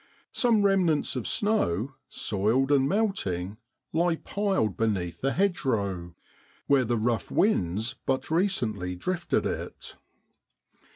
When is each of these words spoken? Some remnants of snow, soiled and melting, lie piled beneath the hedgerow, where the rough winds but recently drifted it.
Some 0.33 0.63
remnants 0.63 1.15
of 1.15 1.27
snow, 1.27 1.93
soiled 2.09 2.71
and 2.71 2.89
melting, 2.89 3.57
lie 3.93 4.15
piled 4.15 4.75
beneath 4.75 5.21
the 5.21 5.33
hedgerow, 5.33 6.15
where 6.65 6.85
the 6.85 6.97
rough 6.97 7.29
winds 7.29 7.93
but 8.07 8.31
recently 8.31 8.95
drifted 8.95 9.45
it. 9.45 9.97